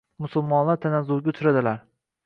musulmonlar 0.25 0.81
tanazzulga 0.87 1.37
uchradilar 1.37 1.81